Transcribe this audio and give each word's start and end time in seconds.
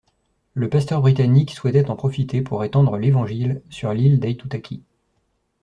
Le 0.55 0.67
pasteur 0.67 0.99
britannique 1.01 1.51
souhaitait 1.51 1.91
en 1.91 1.95
profiter 1.95 2.41
pour 2.41 2.63
étendre 2.63 2.97
l'Évangile 2.97 3.61
sur 3.69 3.93
l'île 3.93 4.19
d'Aitutaki. 4.19 4.81